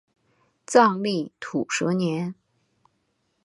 [0.65, 2.33] 藏历土蛇年。